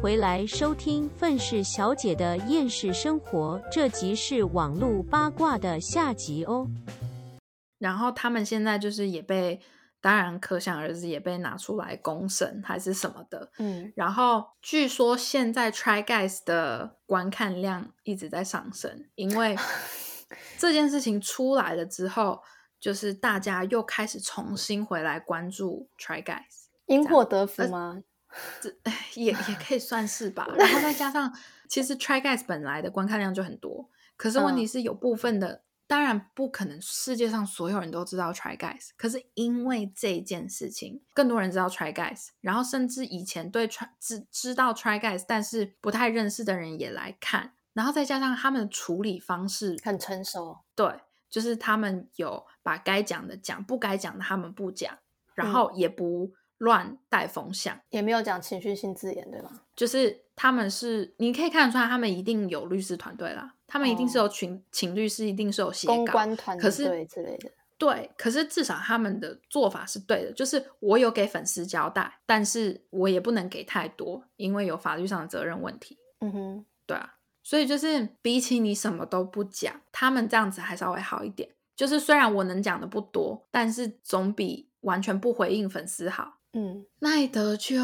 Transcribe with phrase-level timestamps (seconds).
[0.00, 6.68] 回来收听愤世小姐的厌世生活，这集是网络八卦的下集哦。
[7.78, 9.60] 然后他们现在就是也被，
[10.00, 13.50] 当然可想而知也被拿出来公审还是什么的。
[13.58, 19.56] 嗯，然后据说现在 Try Guys 的观看量一直在上升，因为
[20.58, 22.40] 这件事情出来了之后，
[22.78, 26.68] 就是大家又开始重新回来关注 Try Guys。
[26.86, 28.04] 因祸得福吗？
[28.60, 28.74] 这
[29.14, 30.46] 也也可以算是吧。
[30.56, 31.32] 然后再加上，
[31.68, 54.98] 其实 Try Guys 本来的观看量就很多，可是问题是有部分的，当然不可能世界上所有人都知道 Try Guys，可是因为这件事情，更多人知道 Try Guys，然后甚至以前对 Try 知知道 Try Guys 但是不太认识的人也来看，然后再加上他们的处理方式很成熟，对，就是他们有把该讲的讲，不该讲的他们不讲，
[55.34, 56.32] 然后也不。
[56.58, 59.62] 乱带风向，也没有讲情绪性字眼，对吗？
[59.74, 66.70] 就是他们是，你可以看得出来，他们一定有律师团队啦，他们一定是有请请律师，一定是有写公关团队
[67.06, 67.50] 之类的。
[67.78, 75.96] 对，可是至少他们的做法是对的，就是我有给粉丝交代，但是我也不能给太多，因为有法律上的责任问题。
[76.18, 81.48] 嗯哼，对啊，所以就是比起你什么都不讲，他们这样子还稍微好一点。
[81.76, 86.37] 就是虽然我能讲的不多，但是总比完全不回应粉丝好。
[86.58, 87.76] 嗯，奈德就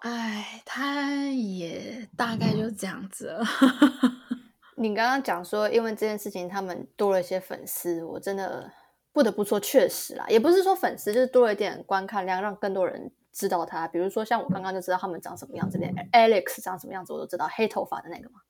[0.00, 3.44] 哎，他也大概就这样子了。
[4.76, 8.72] 你刚刚讲说，因为这件事情他们多了一些粉丝，我真的
[9.12, 13.86] 不得不说，确实啦，也不是说粉丝，就是多了一点观看量，让更多人知道他。
[13.86, 18.40] 比如说像我刚刚就知道他们长什么样子，连 Alex 长什么样子我都知道，黑头发的那个嘛。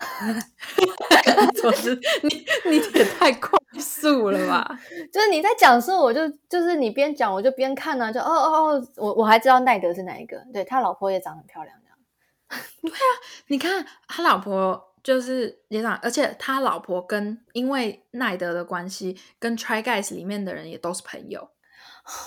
[1.56, 4.80] 总之，你你也太快 速了吧？
[5.12, 11.98] 就是你在讲的时候，我就就是你边讲我就边看呢，就哦哦哦，我我还知道奈德是哪一个，对他老婆也长很漂亮，这样。
[12.82, 13.04] 对啊，
[13.46, 21.48] 你看他老婆就是也长，而且他老婆跟因为奈德的关系，跟 Try Guys 里面的人也都是朋友，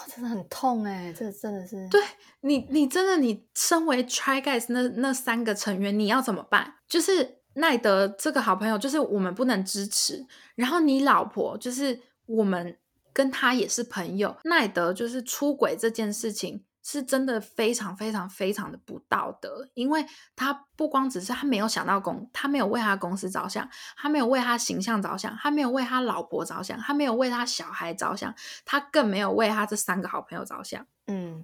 [0.08, 1.90] 真的很痛哎，这真的是。
[1.90, 2.02] 对
[2.40, 6.75] 你，你真的你身为 Try Guys 那那三个成员，你要怎么办？
[6.88, 7.43] 就是。
[7.56, 10.25] 奈德这个好朋友就是我们不能支持，
[10.56, 12.78] 然后你老婆就是我们
[13.14, 14.36] 跟他也是朋友。
[14.44, 20.03] 奈德就是出轨这件事情是真的非常非常非常的不道德，因为
[20.36, 28.34] 他不光只是他没有想到公，他没有为他公司着想，他没有为他形象着想，他没有为他老婆着想，他没有为他小孩着想，
[28.66, 30.84] 他更没有为他这三个好朋友着想。
[31.06, 31.44] 嗯，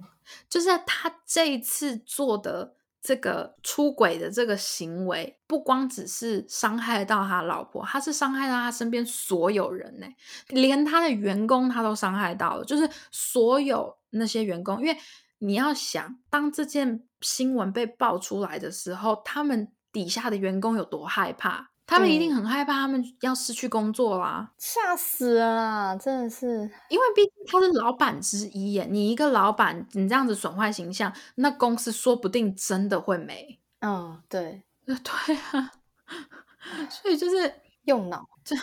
[0.50, 2.74] 就是他这一次做的。
[3.02, 10.08] 这个出轨的这个行为，不光只是伤害到他老婆，他是伤害到他身边所有人呢，
[10.50, 14.82] 连他的员工他都伤害到了，就是所有那些员工。
[14.82, 14.98] 因为
[15.38, 21.69] 你要想，当这件新闻被爆出来的时候，他们底下的员工有多害怕。
[21.90, 25.98] 他们一定很害怕，他们要失去工作啦，吓死了！
[25.98, 28.88] 真的是，因为毕竟他是老板之一耶。
[28.88, 33.60] 你一个老板，你这样子损坏形象，那公司说不定真的会没。
[33.80, 35.72] 嗯，对，对啊。
[36.92, 37.52] 所以就是
[37.86, 38.56] 用脑，这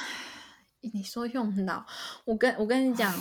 [0.80, 1.84] 你说用脑，
[2.24, 3.12] 我跟我跟你讲，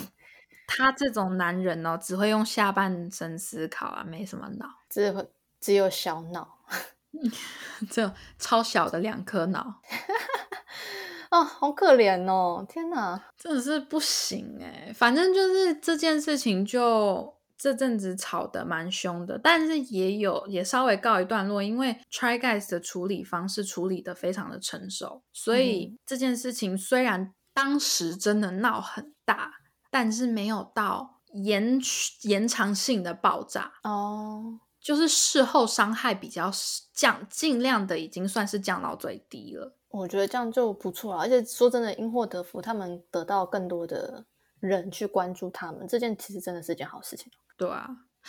[0.68, 5.28] 他这种男人哦，只会用下半身思考啊，没什么脑，只会
[5.60, 6.55] 只有小脑。
[7.90, 9.80] 这超小的两颗脑
[11.30, 12.64] 哦，好可怜哦！
[12.68, 14.92] 天哪，真的是不行哎。
[14.94, 29.50] 反正就是这件事情，就这阵子吵得蛮凶的，但是也有也稍微告一段落，因为 Try Guys 的处理方式处理的非常的成熟，所以这件事情虽然当时真的闹很大，
[29.90, 31.80] 但是没有到延
[32.22, 34.60] 延长性的爆炸哦。
[34.86, 36.48] 就是事后伤害比较
[36.92, 39.74] 降，尽量的已经算是降到最低了。
[39.88, 44.24] 我觉得这样就不错了，而且说真的，因祸得福，他们得到更多的
[44.60, 47.32] 人去关注他们，这件其实真的是件好事情。
[47.56, 47.88] 对啊，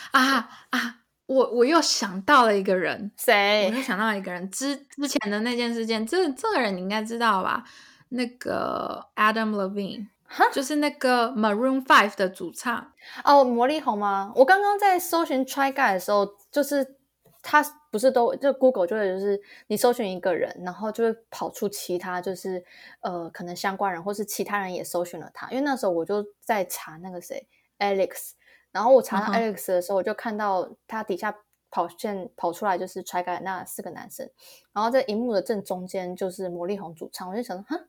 [0.09, 1.01] 啊啊！
[1.27, 3.67] 我我又想到了一个人，谁？
[3.69, 7.63] 我又想到了一个人，之之前的那件事件，这这个人你应该知道吧？
[8.09, 10.07] 那个 Adam Levine。
[10.53, 12.91] 就是那个 Maroon Five 的主唱。
[13.23, 14.31] 哦，魔力红吗？
[14.35, 16.95] 我刚刚在搜寻 Try Guy 的时候，就是
[17.41, 22.63] 他不是都就 Google 就会就是你搜寻一个人，然后就会跑出其他就是
[23.01, 27.47] 呃可能相关人或是其他人也搜寻了他，因为那时候我就在查那个谁
[27.79, 28.31] Alex，
[28.71, 31.33] 然后我查到 Alex 的时候，我就看到他底下
[31.71, 34.29] 跑线跑出来就是 Try Guy 那四个男生，
[34.73, 37.87] 然后在荧幕的正中间就是魔力红主唱，我就想哼。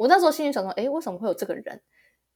[0.00, 1.78] 我那时候心里想说，哎，为什么会有这个人？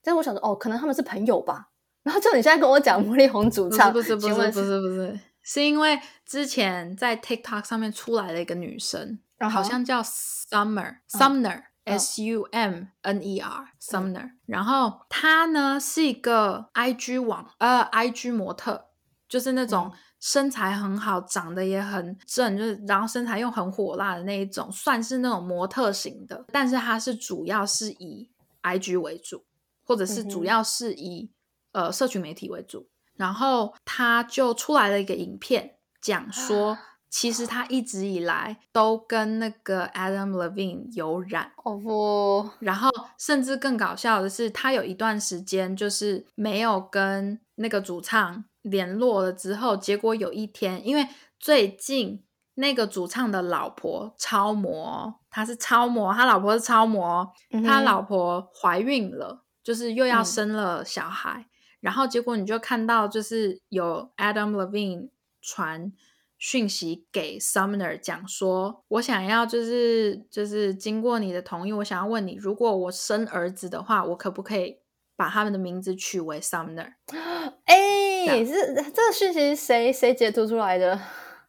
[0.03, 1.71] 但我想说，哦，可能他们是朋友吧。
[2.03, 9.19] 然后就你现在跟我讲魔力红主唱，不是 不是不是不是，是因为之前在 TikTok 上面出来了一个女生，
[9.51, 18.89] 好像叫 Summer Sumner S U M N E R Sumner，然后她呢是一个 IG 网呃 IG 模特，
[19.27, 19.91] 就是那种
[20.25, 28.31] 身材很好，长得也很正，就是然后身材又很火辣的那一种，算是那种模特型的，但是他是主要是以
[28.63, 29.45] IG 为主，
[29.85, 31.31] 或者是主要是以
[31.73, 32.89] 呃社群媒体为主。
[33.17, 36.79] 然后他就出来了一个影片，讲说
[37.11, 51.07] 其实他一直以来都跟那个 Adam Levine 有染哦不，然后甚至更搞笑的是，他有一段时间就是没有跟那个主唱联络了，之后结果有一天，因为
[51.39, 52.25] 最近
[52.55, 57.33] 那个主唱的老婆超模，他是超模，他老婆是超模，
[57.65, 61.47] 他老婆怀孕了，就是又要生了小孩。
[61.81, 65.11] 然后结果你就看到，就是有 Adam Levine
[65.43, 65.93] 传
[66.39, 74.79] 讯息给 Sumner 讲说，我想要就是就是经过你的同意，我想要问你，如果我生儿子的话，我可不可以
[75.15, 76.95] 把他们的名字取为 Sumner？
[77.67, 77.94] 哎，是
[78.27, 80.99] 这个讯息谁谁截图出来的？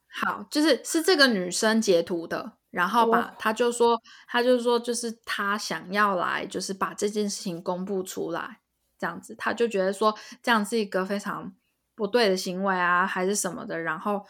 [0.07, 8.62] 好，就是是这个女生截图的，然后把她就说，她就说，就是她想要来，就是把这件事情公布出来。
[8.98, 11.54] 这样子，她就觉得说这样是一个非常
[11.95, 14.25] 不对的行为啊，还是什么的，然后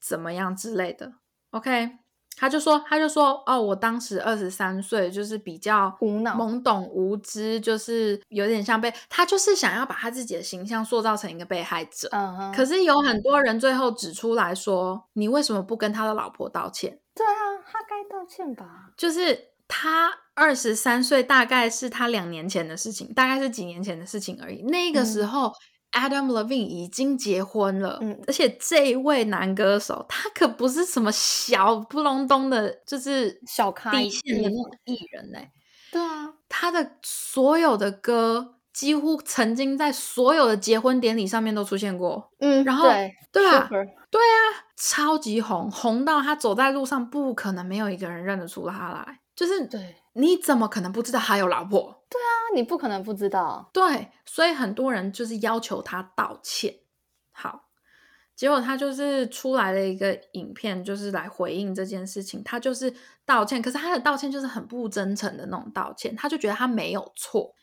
[0.00, 1.14] 怎么样之类的。
[1.50, 1.98] OK，
[2.36, 12.08] 他就说，他就说，哦，我当时二十三岁，就是比较无脑、懵懂无知，就是有点像被他就是想要把他自己的形象塑造成一个被害者。
[12.12, 16.98] 嗯可是有很多人最后指出来说，你为什么不跟他的老婆道歉？
[17.14, 18.90] 对啊，他该道歉吧？
[18.96, 20.12] 就是他。
[20.32, 24.62] 二十三岁大概是他两年前的事情，大概是几年前的事情而已。
[24.62, 25.52] 那个时候
[25.92, 35.50] ，Adam Levine 已经结婚了，嗯，而且这一位男歌手他可不是什么小不隆咚的，就是小咖底线的那种艺人嘞。
[35.92, 42.88] 对啊，他的所有的歌几乎曾经在所有的结婚典礼上面都出现过，嗯，然后
[43.32, 43.68] 对啊，
[44.10, 44.42] 对啊，
[44.76, 49.96] 超级红，红到他走在路上不可能没有一个人认得出他来，就是对。
[50.14, 52.04] 你怎么可能不知道他有老婆？
[52.08, 53.70] 对啊，你不可能不知道。
[53.72, 56.74] 对，所以很多人就是要求他道歉。
[57.30, 57.68] 好，
[58.34, 62.42] 结果他就是出来了一个影片，就是来回应这件事情。
[62.42, 62.92] 他就是
[63.24, 66.16] 道歉，可是他的道歉就是很不真诚的那种道歉。
[66.16, 67.54] 他就觉得他没有错。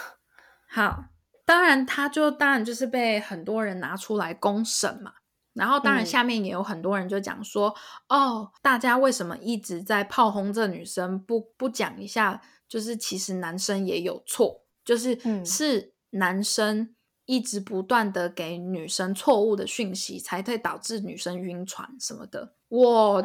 [0.68, 1.04] 好，
[1.46, 5.12] 当然他就当然就是被很多人拿出来公审嘛。
[5.56, 7.74] 然后，当然，下面也有很多人就讲说，
[8.10, 11.18] 哦，大家为什么一直在炮轰这女生？
[11.18, 16.94] 不不讲一下，就是其实男生也有错，就是是男生
[17.24, 22.52] 一直不断的给女生错误的讯息，才会导致女生晕船什么的。
[22.68, 23.24] 我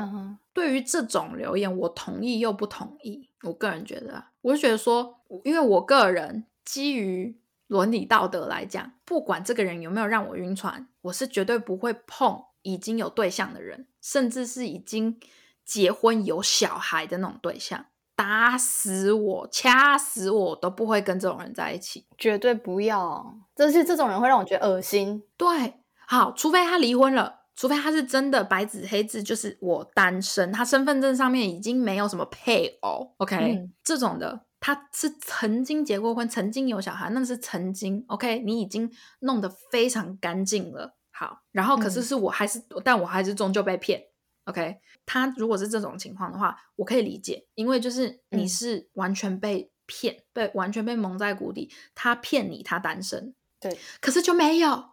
[0.53, 3.29] 对于这种留言，我同意又不同意。
[3.43, 7.40] 我个人觉得，我就觉得说，因为我个人基于。
[7.71, 15.17] 伦理道德来讲，不管这个人有没有让我晕船，我是绝对不会碰已经有对象的人，甚至是已经
[15.63, 23.37] 结婚有小孩的那种对象，打死我、掐死我都不会跟这种人在一起，绝对不要。
[23.55, 25.23] 这是这种人会让我觉得恶心。
[25.37, 25.75] 对，
[26.05, 34.41] 好，除非他离婚了，除非他是真的白纸黑字，就是我单身，他身份证上面已经没有什么配偶，OK，这种的。
[34.61, 38.05] 他是曾经结过婚，曾经有小孩，那是曾经。
[38.07, 38.89] OK，你已经
[39.19, 40.95] 弄得非常干净了。
[41.09, 44.03] 好，然后可是是我还是，但我还是终究被骗。
[44.45, 51.73] OK，他如果是这种情况的话，我可以理解，因为就是你是完全被骗，被完全被蒙在鼓底。
[51.95, 54.85] 他骗你，他单身，对，可是就没有。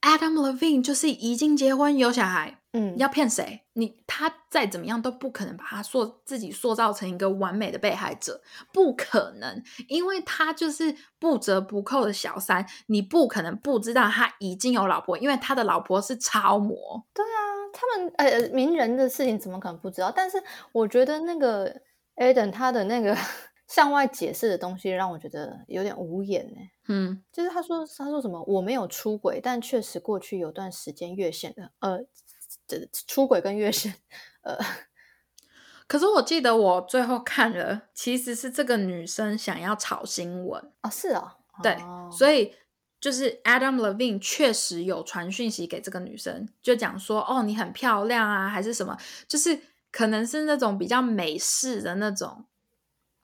[0.00, 3.62] Adam Levine 就是已经结婚有小孩，嗯，要骗谁？
[3.74, 8.40] 你他再怎么样都不可能把他塑自己塑造成一个完美的被害者，
[8.72, 17.04] 不可能，因为他就是不折不扣的小三，你不可能不知道他已经有老婆，因为他的老婆是超模。
[17.12, 17.38] 对啊，
[17.72, 20.10] 他们呃名人的事情怎么可能不知道？
[20.10, 21.82] 但是我觉得那个
[22.16, 23.16] Aden 他的那个。
[23.68, 26.58] 向外解释的东西让我觉得有点无言呢。
[26.88, 31.72] 嗯，就是他说他说什么我没有出轨，但确实过去有段时间越线的。
[31.78, 31.98] 呃，
[32.80, 33.94] 这出轨跟越线，
[34.42, 34.58] 呃，
[35.86, 41.76] 可是我记得我最后看了，其实是这个女生想要炒新闻哦，是哦，对，
[42.10, 42.54] 所以
[43.00, 48.96] 就是 Adam Levine 确实有传讯息给这个女生，就讲说哦你很漂亮啊，还是什么，
[49.28, 49.60] 就是
[49.90, 52.44] 可能是那种比较美式的那种。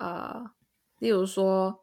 [0.00, 0.52] 呃，
[1.00, 1.81] 例如说，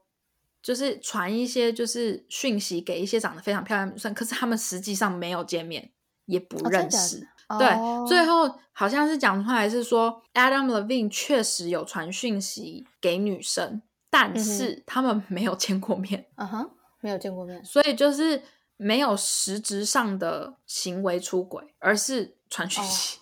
[0.62, 5.92] 就是传一些就是讯息给一些长得非常漂亮的女生，可是他们实际上没有见面，
[6.26, 7.20] 也不认识。
[7.20, 7.28] 的
[7.60, 16.72] 对，哦最后好像是讲出来是说，Adam Levine 确实有传讯息给女生，但是他们没有见过面，嗯哼，
[17.02, 17.64] 没有见过面。
[17.64, 18.42] 所以就是
[18.78, 23.20] 没有实质上的行为出轨，而是传讯息。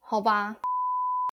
[0.00, 0.56] 好吧，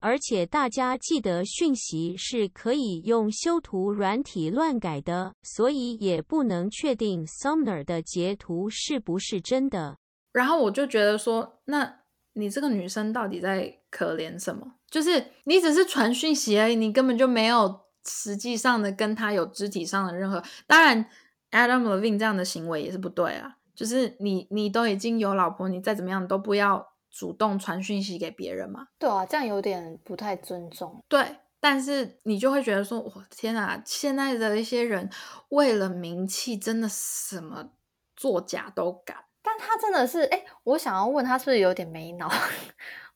[0.01, 9.99] 而且大家记得讯息是可以用修图软体乱改的，所以也不能确定 Sumner 的截图是不是真的。
[10.33, 12.01] 然后我就觉得说，那
[12.33, 14.75] 你这个女生到底在可怜什么？
[14.91, 20.43] 就是你只是传讯息而已，你根本就没有实际上的跟他有肢体上的任何。
[20.67, 21.07] 当然
[21.51, 23.57] ，Adam Levine 这样的行为也是不对啊。
[23.75, 28.89] 就是你你都已经有老婆，你再怎么样都不要主动传讯息给别人嘛。
[28.99, 31.03] 对啊，这样有点不太尊重。
[31.09, 35.09] 对，但是你就会觉得说，我天啊，现在的一些人
[35.49, 37.71] 为了名气，真的什么
[38.15, 39.17] 作假都敢。
[39.59, 42.31] 但他真的是，哎，我想要问他是不是有点没脑？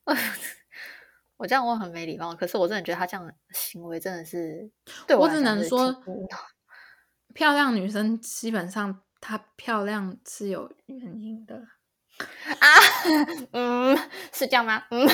[1.39, 4.71] 我这样我很没礼貌，可是我真的觉得他这样的行为真的是
[5.07, 6.03] 对我只来讲是能说
[7.35, 11.57] 漂亮女生基本上她漂亮是有原因的。
[12.61, 12.67] 啊，
[13.53, 13.97] 嗯，
[14.33, 14.83] 是这样吗？
[14.91, 15.07] 嗯，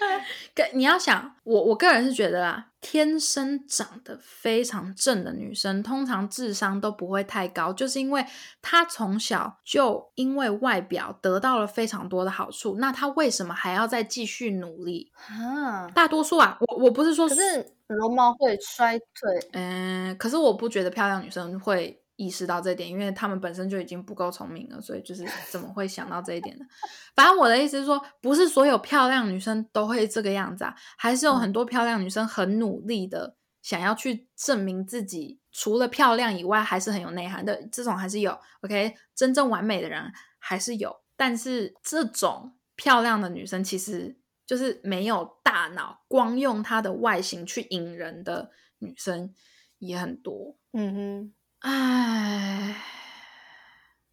[0.54, 8.24] 跟你要想，我我个人是觉得啊，天生长得非常正的女生，通常智商都不会太高，就是因为
[8.62, 15.10] 她从小就因为外表得到了非常多的好处，那她为什么还要再继续努力？
[15.28, 26.66] 啊，大多数啊，我我不是说可是容貌会衰退，嗯，可是我不觉得漂亮女生会意识到这一点，因为他们本身就已经不够聪明了，所以就是怎么会想到这一点呢？
[27.14, 38.36] 反正我的意思是说，不是所有漂亮女生都会这个样子啊，还是有很多漂亮女生很努力的想要去证明自己，除了漂亮以外，还是很有内涵的，这种还是有。
[38.62, 49.32] OK，真正完美的人还是有，但是这种漂亮的女生其实就是没有大脑，光用她的外形去引人的女生
[49.78, 50.56] 也很多。
[50.72, 52.76] 嗯哼，唉，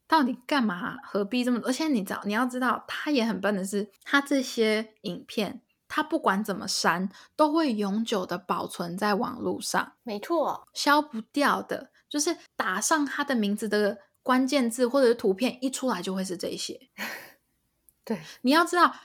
[0.07, 0.97] 到底干嘛？
[1.03, 1.59] 何必这么？
[1.63, 11.91] 而且你知道，你要知道，他也很笨的是，他这些影片，他不管怎么删，都会永久的保存在网络上，没错，消不掉的。
[12.07, 16.89] 就是打上他的名字的关键字或者是图片一出来，就会是这些。
[18.05, 18.95] 对，你要知道，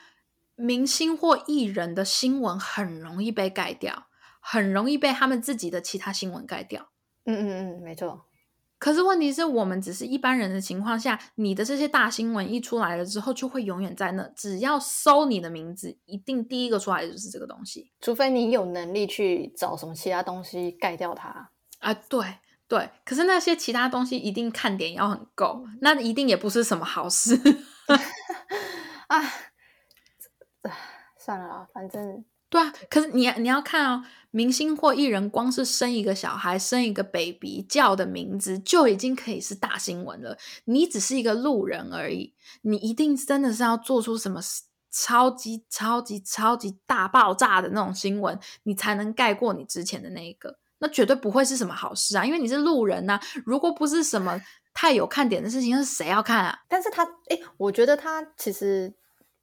[0.54, 4.06] 明星或艺人的新闻很容易被盖掉，
[4.38, 6.90] 很容易被他们自己的其他新闻盖掉。
[7.25, 8.26] 嗯嗯嗯，没错，
[8.81, 14.25] 可是问题是我们只是一般人的情况下，你的这些大新闻一出来了之后，就会永远在那。
[14.35, 21.51] 只要搜你的名字，一定第一个出来的就是这个东西除非你有能力去找什么其他东西盖掉它。
[21.81, 21.95] 啊！
[21.95, 22.25] 对
[22.67, 27.37] 对，可是那些其他东西一定看点要很够，那一定也不是什么好事。
[29.09, 29.21] 啊，
[30.63, 30.73] 唉
[31.19, 40.37] 算了啦，反正对啊，可是你你要看哦，明星或艺人光是生一个小孩、生一个 baby 叫的名字就已经可以是大新闻了。
[40.65, 44.41] 你只是一个路人而已，你一定真的是要做出什么
[44.91, 50.59] 超级超级超级大爆炸的那种新闻，你才能盖过你之前的那一个。
[50.79, 54.41] 那绝对不会是什么好事啊，因为你是路人呐、如果不是什么
[54.73, 56.59] 太有看点的事情，是谁要看啊？
[56.69, 58.93] 但是他，哎，我觉得他其实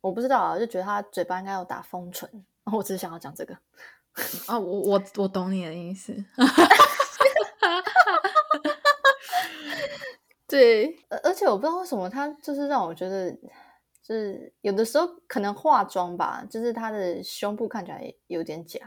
[0.01, 2.27] 我不知道啊，就觉得他嘴巴应该有打封唇。
[2.74, 3.56] 我只是想要讲这个，
[4.47, 6.13] 哦，我我我懂你的意思。
[10.47, 13.31] 对，而而且我不知道为什么他就是让我觉得，
[14.01, 18.79] 就是有的时候可能化妆吧，就是他的胸部看起来有点假。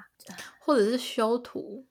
[0.61, 1.85] 或者是修图，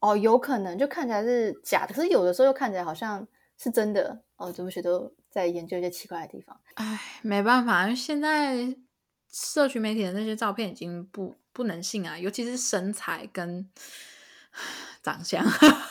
[0.00, 3.26] 哦，有可能就看起来是假的，可是有的时候又看起来好像
[3.56, 4.22] 是真的。
[4.36, 6.60] 哦，对不起，都在研究一些奇怪的地方。
[6.74, 8.76] 哎，没办法，现在
[9.32, 13.66] 社群媒体的那些照片已经不不能信啊，尤其是身材跟
[15.02, 15.42] 长相。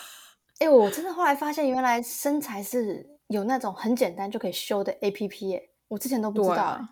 [0.60, 6.88] 哎，我真的后来发现，原来身材是有那种很简单就可以修的 A P P 耶，我之前都不知道。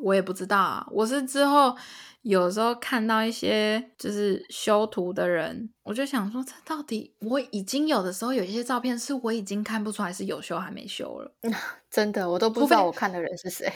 [0.00, 1.76] 我也不知道啊，我是之后
[2.22, 11.34] 有时候看到一些就是修图的人，我就想说，这到底我已经有的时候有一些照片是我已经看不出来是有修还没修了。
[11.90, 13.70] 真的，我都不知道我看的人是谁。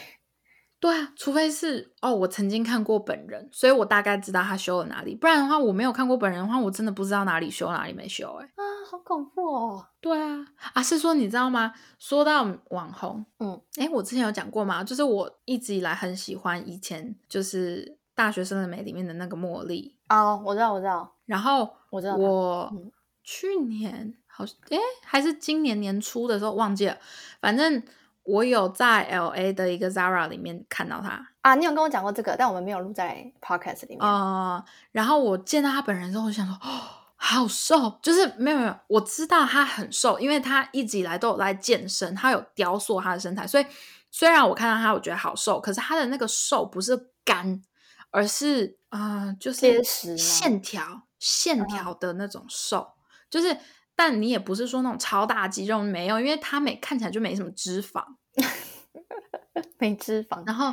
[0.81, 5.15] 对啊，除非是哦，我曾经看过本人，所以我大概知道他修了哪里。
[5.15, 8.45] 不然的话，我没有看过本人的话，我真的不知道哪里修哪里没修、欸。
[8.45, 9.87] 哎，啊，好恐怖哦！
[10.01, 11.73] 对啊，啊是说你知道吗？
[11.99, 14.85] 说到网红，嗯，哎，我之前有讲过吗？
[14.85, 22.93] 就是我一直以来很喜欢以前就是大学生的美里面的那个茉莉，哦，我知道，我知道，然后我知道我嗯
[23.25, 26.97] 去年好哎还是今年年初的时候忘记了，
[27.41, 27.83] 反正
[28.29, 34.01] 我有在 L A 的一个 Zara 里面看到他啊，你有跟我讲过这个，但我们没有录在 podcast 里面。
[34.01, 36.81] 哦、然后我见到他本人之后，我就想说，哦，
[37.17, 43.65] 好瘦，就是没有没有，我知道他很瘦，因为他一直以来都有在健身，他有雕塑他的身材，所以
[44.11, 47.63] 虽然我看到他，我觉得好瘦，可是他的那个瘦不是干，
[48.11, 52.93] 而是啊、呃就是线条线条的那种瘦，
[53.31, 53.57] 就是。
[53.99, 58.05] 但你也不是说那种超大肌肉没有，因为他没看起来就没什么脂肪，
[59.79, 60.73] 没脂肪，然后，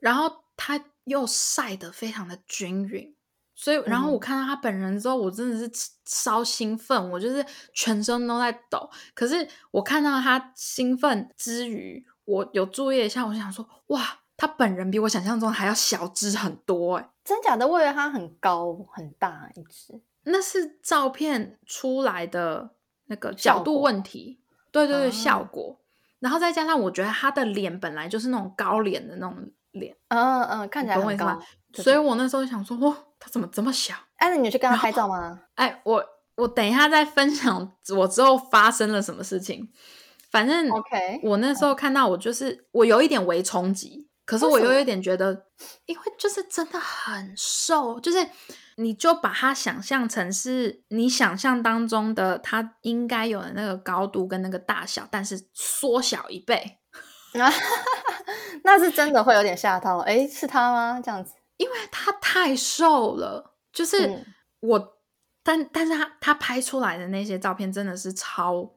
[0.00, 3.16] 然后他又晒得非常的均匀，
[3.54, 5.70] 所以，然后我嗯看到他本人之后，我真的是
[6.04, 8.90] 超兴奋，我就是全身都在抖。
[9.14, 17.66] 可是我看到他兴奋之余，我有注意一下，我就想说，哇，他本人比我想象中还要小只很多哎、真假的？
[17.66, 19.98] 我以为他很高很大一只。
[20.28, 22.70] 那是照片出来的
[23.06, 25.80] 那个角度果问题，对对对，啊效果。
[26.20, 29.96] 然后再加上我觉得他的脸本来就是那种高脸的那种脸。
[30.08, 31.40] 嗯嗯，看起来很高
[31.74, 33.94] 所以我那时候就想说，哇，他怎么这么小？
[34.16, 35.40] 哎，那你有去跟他拍照吗？
[35.54, 36.04] 哎，我
[36.36, 39.68] 我等一下再分享我之后发生了什么事情。
[40.30, 45.46] 反正 OK 我那时候看到我就是我有一点微冲击，可是我又有一点觉得，
[45.86, 48.18] 因为就是真的很瘦，就是
[48.76, 56.78] 你就把它想象成是你想象当中的它应该有的那个高度跟那个大小，但是缩小一倍。
[57.40, 57.50] 啊，
[58.64, 59.96] 那是真的会有点吓到。
[60.00, 61.00] 哎，是他吗？
[61.02, 64.26] 这样子，因为他太瘦了，就是嗯
[64.60, 64.98] 我，
[65.42, 68.74] 但但是他他拍出来的那些照片真的是超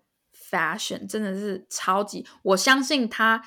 [0.50, 3.43] fashion，真的是超级，我相信他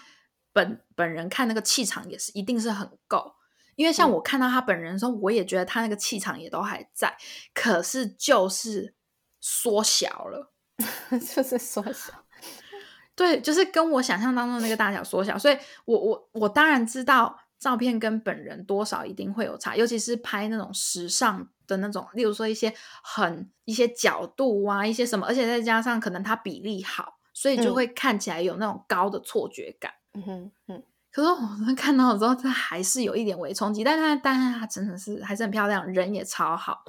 [0.54, 3.34] 本本人看那个气场也是一定是很够，
[3.74, 7.14] 因为像嗯我看到他本人的时候，我也觉得他那个气场也都还在，
[7.52, 8.94] 可是就是
[9.40, 10.52] 缩小了。
[11.10, 12.24] 就是缩小。
[13.14, 29.92] 对，就是跟我想象当中的那个大小缩小，所以我我我当然知道照片跟本人多少一定会有差，尤其是拍那种时尚的那种，例如说一些很一些角度啊，一些什么，而且再加上可能它比例好，所以就嗯会看起来有那种高的错觉感。
[29.92, 36.84] 嗯哼嗯，可是我们看到了之后，它还是有一点微冲击，但是但是它真的是还是很漂亮，人也超好，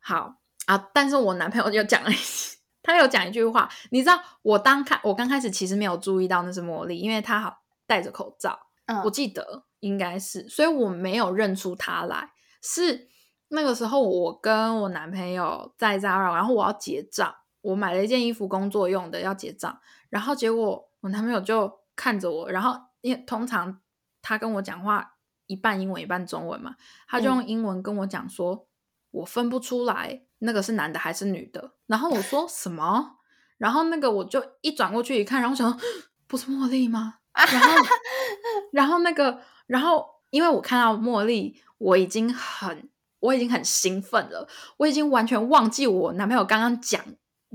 [0.00, 0.88] 好啊。
[0.94, 2.16] 但是我男朋友就讲了一，
[2.82, 12.30] 他有讲一句话，你知道我当看我刚开始其实没有注意到那是茉莉，因为她好戴着口罩，嗯我记得应该是，所以我没有认出她来。
[12.62, 13.08] 是
[13.48, 19.78] 那个时候我跟我男朋友在 Zara，然后我要结账，我买了一件衣服工作用的要结账，
[20.10, 23.80] 然后结果我男朋友就看着我，然后因为通常
[24.22, 25.14] 他跟我讲话
[25.46, 26.76] 一半英文一半中文嘛，
[27.08, 28.68] 他就嗯用英文跟我讲说，
[29.10, 31.72] 我分不出来那个是男的还是女的。
[31.86, 33.16] 然后我说什么？
[33.58, 35.80] 然后那个我就一转过去一看，然后想说
[36.26, 37.14] 不是茉莉吗？
[37.32, 37.86] 然后
[38.72, 47.00] 然后那个然后因为我看到茉莉，我已经很我已经很兴奋了，我已经完全忘记我男朋友刚刚讲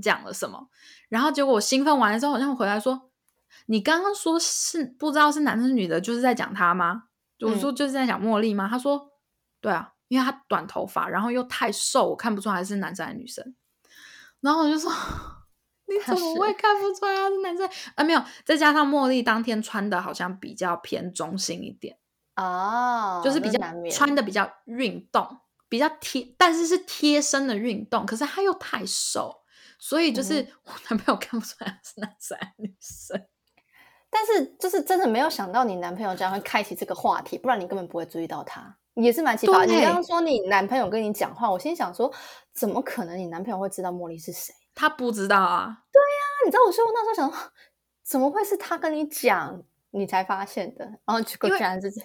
[0.01, 0.69] 讲了什么。
[1.09, 3.10] 然后结果我兴奋完了之后，好像回来说
[3.67, 7.03] ：“你刚刚说是不知道是男的是女的，就是在讲他吗？”
[7.41, 8.67] 我说就是在讲茉莉吗？
[8.69, 9.13] 他说
[9.59, 13.55] ：“对啊，因为他短头发，然后又太瘦，我看不出来是男生还是女生。”
[14.41, 14.91] 然后我就说
[15.87, 21.97] ：“你怎么会看不出来他是男生？”啊，没有，再加上茉莉当天穿的好像比较偏中性一点，
[22.35, 23.59] 哦，就是比较
[23.91, 29.41] 穿的比较运动，比较贴，但是是贴身的运动，可是他又太瘦，
[29.79, 33.25] 所以就是嗯我男朋友看不出来他是男生还是女生。
[34.11, 39.73] 但是就是真的没有想到你男朋友这样会开启这个话题，不然你根本不会注意到他，也是蛮奇葩的。
[39.73, 42.11] 你刚刚说你男朋友跟你讲话，我心想说，
[42.53, 44.53] 怎么可能你男朋友会知道茉莉是谁？
[44.75, 47.51] 他不知道啊，对呀你知道我说我那时候想说，
[48.03, 50.85] 怎么会是他跟你讲，你才发现的？
[50.85, 52.01] 然后结果居然是这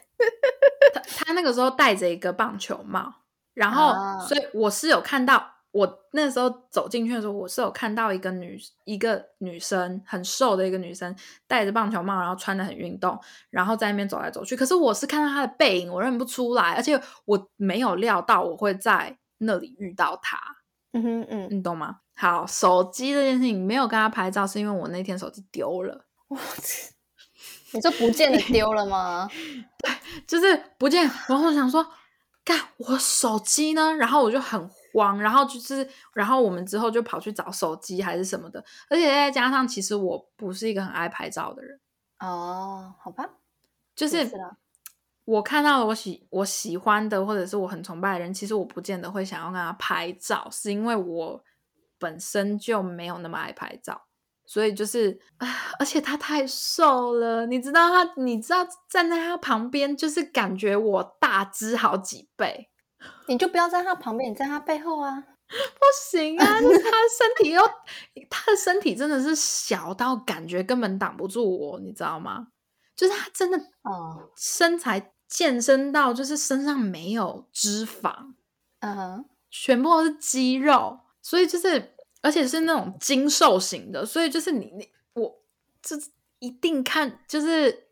[0.94, 3.12] 他 他那个时候戴着一个棒球帽，
[3.52, 11.14] 然后、啊所以我是有看到，我那时候走进去的时候，我是有看到一个女一个女生很瘦的一个女生
[11.46, 13.18] 戴着棒球帽，然后穿的很运动，
[13.50, 14.56] 然后在那边走来走去。
[14.56, 20.38] 可是我是看到她的背影，我认不出来，而且我没有料到我会在那里遇到她，
[20.92, 21.98] 嗯哼嗯，你懂吗？
[22.16, 26.06] 好，手机这件事情没有跟她拍照，是因为我那天手机丢了。
[26.28, 26.38] 我
[27.72, 29.28] 你这不见得丢了吗？
[29.84, 29.92] 对
[30.26, 31.86] 就是不见，然后我想说，
[32.42, 33.94] 干我手机呢？
[33.96, 41.78] 然后我就很慌，然后就是，然后我们之后就跑去找手机还是什么的，而且再加上，其实我不是一个很爱拍照的人，
[42.20, 43.28] 哦，好吧，
[43.94, 44.30] 就是
[45.26, 51.44] 我看到了我喜我喜欢的或者是我很崇拜的人，其实我不见得会想要跟他拍照，是因为我
[51.98, 54.06] 本身就没有那么爱拍照。
[54.48, 55.48] 所以就是啊，
[55.80, 62.70] 而且他太瘦了，你知道他，你知道站在他旁边，就是感觉我大只好几倍。
[63.28, 65.24] 你就不要在他旁边，你在他背后啊。
[65.48, 65.80] 不
[66.10, 67.62] 行啊，就是他的身体又，
[68.28, 72.48] 他的身体真的是小到感觉根本挡不住我，你知道吗？
[72.96, 78.34] 就是他真的哦，身材健身到就是身上没有脂肪，
[78.80, 85.42] 嗯哼，全部都是肌肉，所以就是而且是那种精瘦型的，所以就是你你我
[85.80, 85.94] 这
[86.40, 87.85] 一定看就是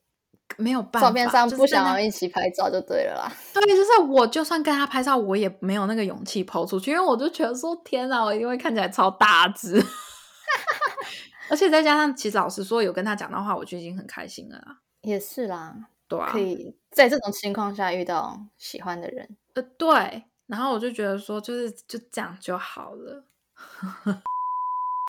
[0.56, 3.32] 没有办法，照片上不想要一起拍照就对了啦。
[3.52, 9.82] 对，就是我就算跟他拍照，我也没有那个勇气抛出去，因为我就觉得说天哪，我一定会看起来超大只。
[11.50, 14.78] 而且再加上，其实老实说，有跟他讲的话，我就已经很开心了啦。
[15.02, 15.74] 也是啦，
[16.08, 19.36] 对啊可，以在这种情况下遇到喜欢的人。
[19.54, 20.24] 呃，对。
[20.46, 23.24] 然后我就觉得说，就是就这样就好了。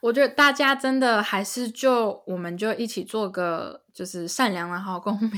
[0.06, 5.32] 我觉得大家真的还是就我们就一起做个就是善良的好公民，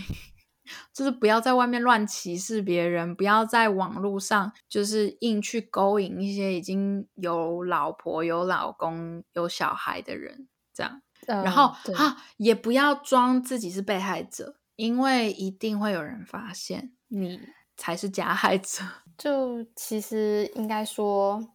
[0.93, 11.01] 就是不要在外面乱歧视别人，不要在网络上就是硬去勾引一些已经有老婆、有老公、有小孩的人，这样。
[11.25, 17.39] 然后啊，也不要装自己是被害者，因为一定会有人发现你
[17.77, 18.84] 才是加害者。
[19.17, 21.53] 就其实应该说，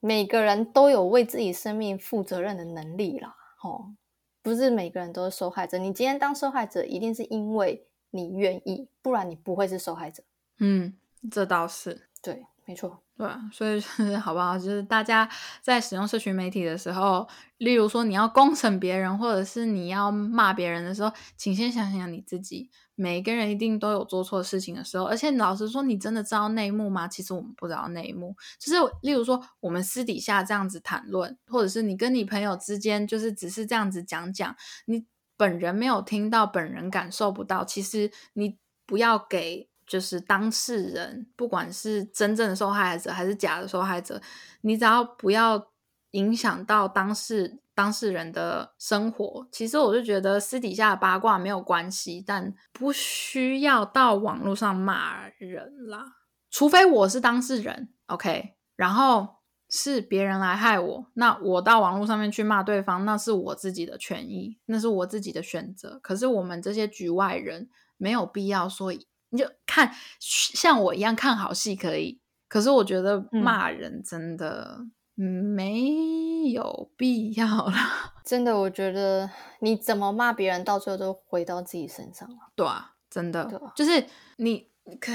[0.00, 3.34] 每个人都有为自己生命负责任的能力啦。
[3.62, 3.94] 哦，
[4.42, 5.78] 不是每个人都是受害者。
[5.78, 10.22] 你今天当受害者，一定是因为你愿意，不然你不会是受害者。
[10.58, 10.96] 嗯，
[11.30, 12.08] 这倒是。
[12.22, 13.02] 对，没错。
[13.16, 14.58] 对，所以就是好不好？
[14.58, 15.26] 就是大家
[15.62, 17.26] 在使用社群媒体的时候，
[17.56, 22.70] 例如说你要攻审别人，或者是你要骂别人的时候，请先想想你自己。
[22.94, 27.08] 每一个人一定都有做错事情的时候，而且老实说，你真的知道内幕吗？
[27.08, 28.36] 其实我们不知道内幕。
[28.60, 34.54] 就是例如说，我们私底下这样子谈论，或者是你跟你朋友之间，就是只是这样子讲讲，
[34.84, 35.06] 你
[35.38, 37.64] 本人没有听到，本人感受不到。
[37.64, 39.67] 其实你不要给。
[39.88, 44.20] 就是当事人，不管是真正的受害者还是假的受害者，
[44.60, 45.70] 你只要不要
[46.10, 49.48] 影响到当事当事人的生活。
[49.50, 56.16] 其实我就觉得私底下的八卦没有关系，但不需要到网络上骂人啦。
[56.50, 59.36] 除非我是当事人，OK，然后
[59.70, 65.98] 是别人来害我，那我到网络上面去骂对方，那是我自己的权益，那是我自己的选择。
[66.02, 68.92] 可是我们这些局外人没有必要说。
[69.30, 74.80] 你就看像我一样看好戏可以，可是我觉得骂人真的
[75.14, 78.14] 没有必要啦。
[78.24, 82.36] 真的，我觉得你怎么骂别人，到最后都回到自己身上了。
[82.54, 84.68] 对啊，真的，就是你
[85.00, 85.12] 可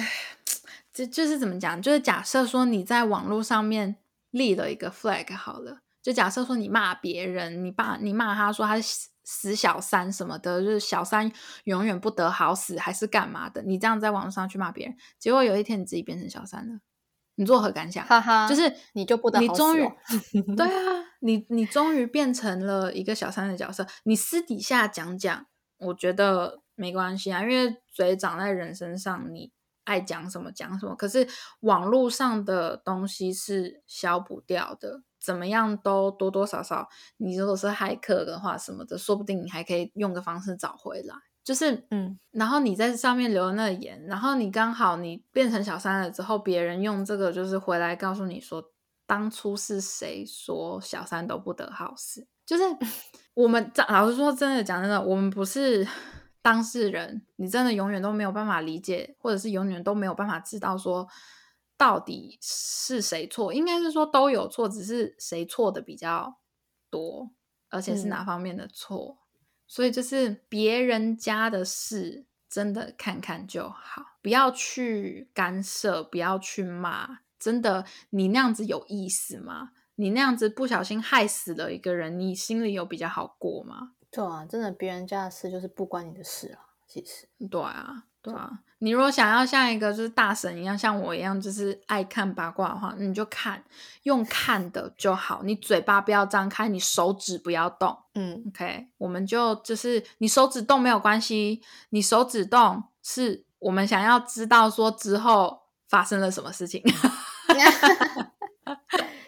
[0.91, 1.81] 这就是怎么讲？
[1.81, 3.95] 就是假设说你在网络上面
[4.31, 11.31] 立了一个 flag 好了，就假设说你骂别人，你骂你骂他说他是死小三什么的，就是小三
[11.63, 13.61] 永远不得好死，还是干嘛的？
[13.63, 16.79] 你这样在网络上去骂别人，结果有一天你自己变成小三了，
[17.35, 18.05] 你作何感想？
[18.05, 23.87] 哈哈，就是你就不得好死你终于哦对啊，你你终于变成了一个小三的角色。
[24.03, 25.45] 你私底下讲讲，
[25.77, 29.51] 我觉得没关系啊，因为嘴长在人身上，你
[29.85, 30.95] 爱讲什么讲什么。
[30.95, 31.27] 可是
[31.61, 41.15] 网络上的东西是消不掉的，怎么样都多多少少，你如果是骇客的话什么的，说不定你还可以用个方式找回来。
[41.45, 48.63] 就是，嗯，然后你在上面留了那个言，然后你刚好你变成小三了之后，别人用这个就是回来告诉你说，
[49.05, 52.25] 当初是谁说小三都不得好死？
[52.45, 52.63] 就是
[53.35, 55.85] 我们这老实说，真的讲真的，我们不是
[56.41, 61.05] 当事人，你真的永远都没有办法理解，或者是永远都没有办法知道说
[61.77, 63.53] 到底是谁错。
[63.53, 66.39] 应该是说都有错，只是谁错的比较
[66.89, 67.31] 多，
[67.69, 69.19] 而且是哪方面的错。
[69.67, 77.19] 所以就是别人家的事，真的看看就好，不要去干涉，不要去骂。
[77.39, 79.71] 真的，你那样子有意思吗？
[79.95, 83.93] 你那样子不小心害死了一个人，你心里有比较好过吗？
[84.11, 86.69] 对啊，真的别人家的事就是不关你的事啊。
[86.87, 88.49] 其实，对啊，对啊。
[88.79, 93.63] 你如果想要像一个就是大神一样，像我一样，就是爱看八卦的话，你就看，
[94.03, 95.41] 用看的就好。
[95.43, 97.97] 你嘴巴不要张开，你手指不要动。
[98.15, 106.83] 嗯，OK，我们就就是你手指动没有关系，你手指动是我们想要知道说之后发生了什么事情。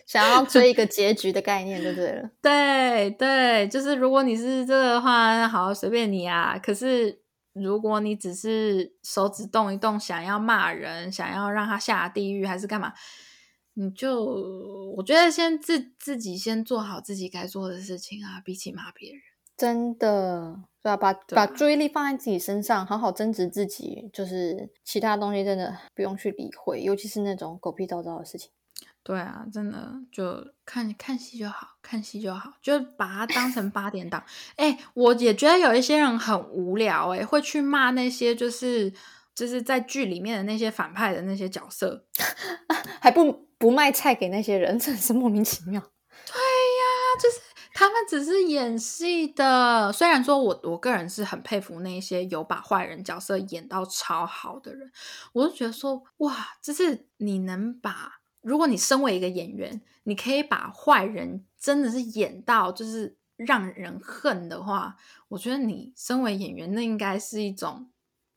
[0.05, 2.29] 想要追一个结局的概念就对了。
[2.41, 6.59] 对对，就是如果你是这个的话，那好随便你啊。
[6.61, 7.21] 可是
[7.55, 12.93] 如果你只是手指动一动，想要骂人，想要让他下地狱，还是干嘛？
[13.73, 14.23] 你就
[14.95, 19.21] 我觉得先自自己先做好自己该做的事情啊，比起骂别人。
[19.57, 28.51] 真的，对啊，把把注意力放在自己身上，好好增值自己，就是其他东西真的不用去理会，尤其是那种狗屁叨叨的事情。
[29.05, 34.23] 对啊，真的就看看戏就好，看戏就好，就把它当成八点档。
[34.55, 38.91] 哎，我也觉得有一些人很无聊，哎，会去骂那些就是
[39.35, 42.03] 就是在剧里面的那些反派的那些角色，
[42.99, 45.79] 还不不卖菜给那些人，真是莫名其妙。
[46.25, 47.39] 对呀，就是。
[47.77, 54.89] 他们只是演戏的，虽然说我我个人是很佩服那些有把坏人角色演到超好的人，
[55.33, 64.95] 我就觉得说哇，就是你能把，如果你身为一个演员，你可以把坏人真的是演到就是让人恨的话，
[65.29, 67.89] 我觉得你身为演员，那应该是一种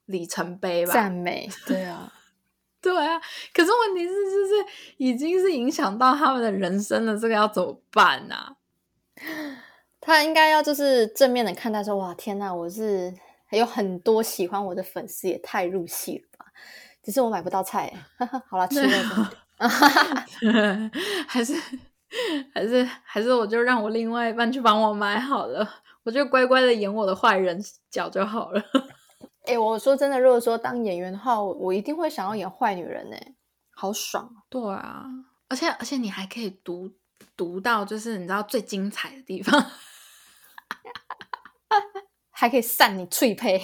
[0.07, 0.95] 里程碑吧？
[0.95, 2.11] 赞美，对啊，
[2.81, 3.21] 对啊。
[3.53, 4.55] 可是问题是，就是
[4.97, 8.57] 已经是影响到他们的人生了，这个要怎么办呢？
[10.01, 13.13] 他应该要就是正面的看待，说哇天呐，我是
[13.51, 16.47] 有很多喜欢我的粉丝，也太入戏了吧！
[17.03, 17.93] 只是我买不到菜，
[18.49, 19.31] 好了，吃了，
[21.27, 21.55] 还是
[22.55, 25.69] 还是还是我就让我另外一半去帮我买好了，
[26.05, 28.63] 我就乖乖的演我的坏人角就好了。
[29.47, 33.17] 哎，我说真的，如果说当演员的话，我一定会想要演坏女人呢，
[33.71, 34.31] 好爽。
[34.49, 35.07] 对啊，
[35.49, 36.93] 而且而且你还可以读。
[37.37, 39.71] 读到就是你知道最精彩的地方，
[42.31, 43.61] 还可以散你脆胚，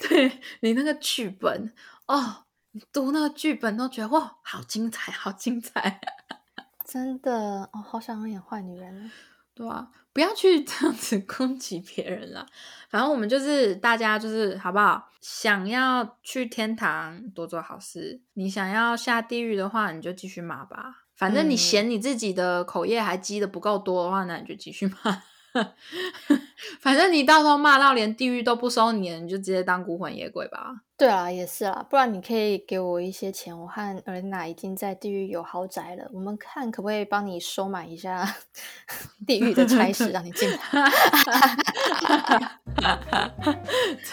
[0.00, 1.74] 对你那个剧本
[2.06, 2.51] 哦，你
[2.92, 6.00] 读那个剧本都觉得哇，好精彩，好精彩，
[6.84, 9.10] 真的哦，好想要演坏女人，
[9.54, 12.46] 对啊，不要去这样子攻击别人了，
[12.88, 15.08] 反正我们就是大家就是好不好？
[15.20, 21.04] 想要去天堂多做好事，你想要下地狱的话，你就继续骂吧。
[21.14, 25.22] 反正你嫌你自己的口业还积的不够多的话，那你就继续骂。
[26.80, 30.76] 反正你到时候骂到连地狱都不收你，你就直接当孤魂野鬼吧。
[30.96, 33.58] 对啊，也是啊，不然你可以给我一些钱。
[33.58, 38.36] 我和尔娜已经在地狱有豪宅了，我们看可不可以帮你收买一下
[39.26, 40.58] 地狱的差事，让你进来。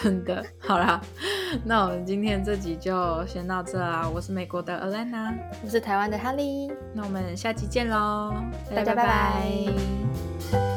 [0.00, 1.00] 真的，好啦，
[1.64, 4.10] 那我们今天这集就先到这啦。
[4.12, 8.34] 我是美国的 Alana，我是台湾的 Holly，那我们下期见喽，
[8.74, 10.69] 大家拜拜。